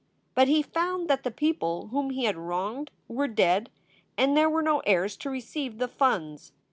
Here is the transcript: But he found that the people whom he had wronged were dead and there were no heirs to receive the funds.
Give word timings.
But 0.33 0.47
he 0.47 0.63
found 0.63 1.07
that 1.11 1.21
the 1.21 1.29
people 1.29 1.89
whom 1.89 2.09
he 2.09 2.23
had 2.23 2.35
wronged 2.35 2.89
were 3.07 3.27
dead 3.27 3.69
and 4.17 4.35
there 4.35 4.49
were 4.49 4.63
no 4.63 4.79
heirs 4.79 5.15
to 5.17 5.29
receive 5.29 5.77
the 5.77 5.87
funds. 5.87 6.53